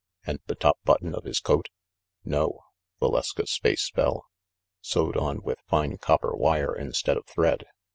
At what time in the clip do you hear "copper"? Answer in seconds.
5.99-6.35